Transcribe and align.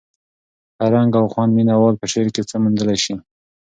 هر 0.79 0.89
رنګ 0.95 1.11
او 1.19 1.25
خوند 1.33 1.51
مینه 1.57 1.75
وال 1.77 1.95
په 2.01 2.05
شعر 2.11 2.27
کې 2.35 2.47
څه 2.49 2.55
موندلی 2.63 2.97
شي. 3.03 3.15